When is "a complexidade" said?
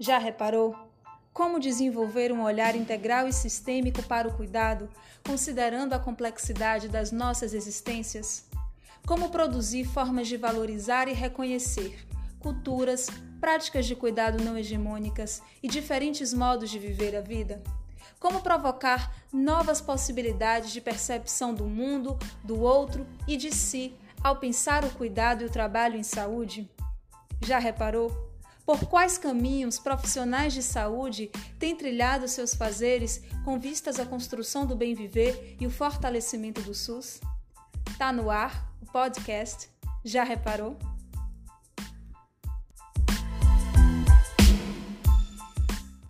5.92-6.88